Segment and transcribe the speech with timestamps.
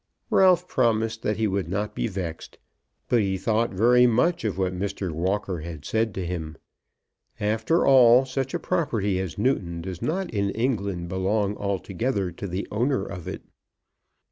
[0.31, 2.57] Ralph promised that he would not be vexed,
[3.07, 5.11] but he thought very much of what Mr.
[5.11, 6.57] Walker had said to him.
[7.39, 12.67] After all, such a property as Newton does not in England belong altogether to the
[12.71, 13.43] owner of it.